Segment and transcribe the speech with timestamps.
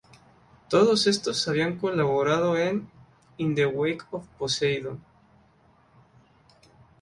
[0.67, 2.89] Todos estos habían colaborado en
[3.37, 4.99] "In the Wake of Poseidon".